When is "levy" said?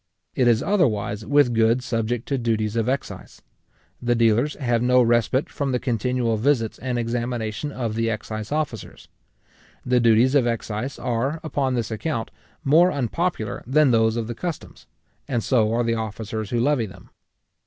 16.59-16.87